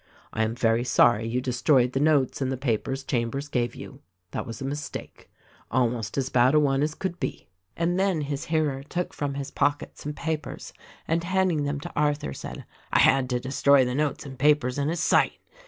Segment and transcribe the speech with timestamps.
[0.33, 4.47] I am very sorry you destroyed the notes and the papers Chambers gave you;— that
[4.47, 5.29] was a mistake,—
[5.69, 9.51] almost as bad a one as could be." And then his hearer took from his
[9.51, 10.73] pocket some papers
[11.07, 14.79] and handing them to Arthur said, "I had to destroy the notes and the papers
[14.79, 15.33] in his sight.